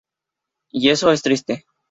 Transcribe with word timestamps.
Y 0.71 0.89
eso 0.89 1.11
es 1.11 1.21
triste". 1.21 1.63